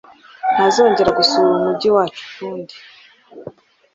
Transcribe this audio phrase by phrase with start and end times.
[0.53, 2.75] Ntazongera gusura umujyi wacu ukundi.